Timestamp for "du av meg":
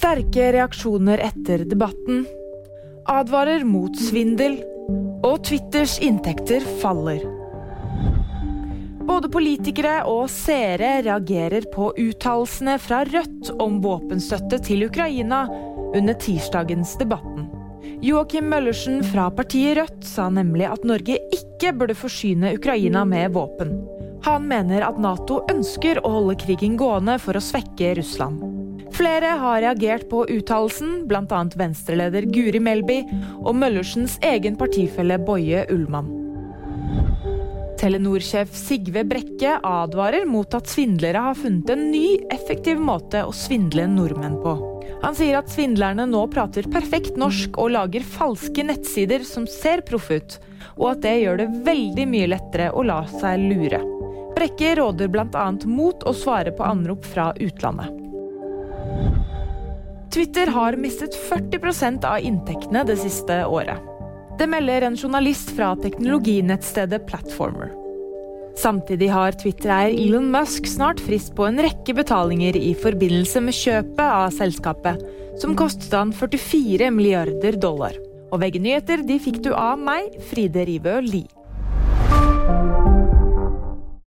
79.46-80.10